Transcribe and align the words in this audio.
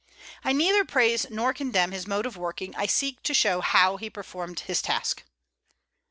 I 0.43 0.51
neither 0.51 0.83
praise 0.83 1.27
nor 1.29 1.53
condemn 1.53 1.91
his 1.91 2.07
mode 2.07 2.25
of 2.25 2.35
working; 2.35 2.73
I 2.75 2.87
seek 2.87 3.21
to 3.21 3.35
show 3.35 3.61
how 3.61 3.97
he 3.97 4.09
performed 4.09 4.61
his 4.61 4.81
task. 4.81 5.21